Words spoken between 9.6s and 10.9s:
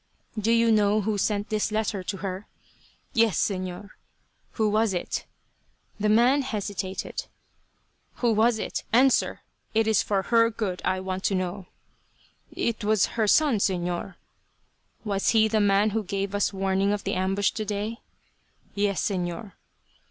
It is for her good